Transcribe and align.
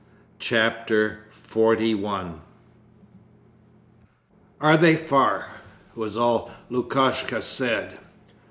Chapter 0.39 1.27
XLI 1.31 2.39
'Are 4.59 4.75
they 4.75 4.95
far?' 4.95 5.45
was 5.93 6.17
all 6.17 6.49
Lukashka 6.71 7.43
said. 7.43 7.99